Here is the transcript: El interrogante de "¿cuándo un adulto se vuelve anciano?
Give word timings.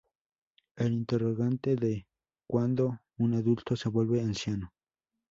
El 0.77 0.93
interrogante 0.93 1.75
de 1.75 2.07
"¿cuándo 2.47 3.01
un 3.19 3.35
adulto 3.35 3.75
se 3.75 3.87
vuelve 3.87 4.19
anciano? 4.21 4.73